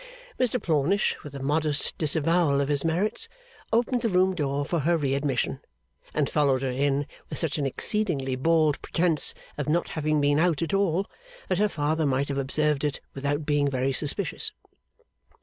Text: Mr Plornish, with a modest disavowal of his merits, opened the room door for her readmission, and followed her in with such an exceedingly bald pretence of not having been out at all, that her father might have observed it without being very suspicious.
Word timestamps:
Mr 0.39 0.59
Plornish, 0.59 1.15
with 1.23 1.35
a 1.35 1.39
modest 1.43 1.95
disavowal 1.99 2.59
of 2.59 2.69
his 2.69 2.83
merits, 2.83 3.29
opened 3.71 4.01
the 4.01 4.09
room 4.09 4.33
door 4.33 4.65
for 4.65 4.79
her 4.79 4.97
readmission, 4.97 5.59
and 6.15 6.27
followed 6.27 6.63
her 6.63 6.71
in 6.71 7.05
with 7.29 7.37
such 7.37 7.59
an 7.59 7.67
exceedingly 7.67 8.35
bald 8.35 8.81
pretence 8.81 9.35
of 9.59 9.69
not 9.69 9.89
having 9.89 10.19
been 10.19 10.39
out 10.39 10.63
at 10.63 10.73
all, 10.73 11.05
that 11.49 11.59
her 11.59 11.69
father 11.69 12.07
might 12.07 12.29
have 12.29 12.39
observed 12.39 12.83
it 12.83 12.99
without 13.13 13.45
being 13.45 13.69
very 13.69 13.93
suspicious. 13.93 14.51